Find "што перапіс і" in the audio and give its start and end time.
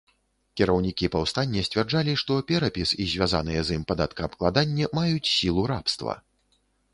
2.21-3.07